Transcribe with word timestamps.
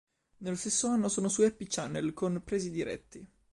Nello 0.37 0.55
stesso 0.55 0.87
anno 0.87 1.09
sono 1.09 1.27
su 1.27 1.43
Happy 1.43 1.67
Channel 1.69 2.11
con 2.13 2.41
"Presi 2.43 2.71
Diretti". 2.71 3.27